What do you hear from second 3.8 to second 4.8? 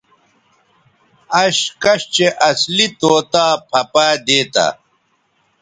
پائ دیتہ